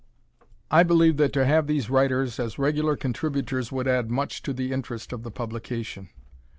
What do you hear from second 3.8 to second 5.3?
add much to the interest of the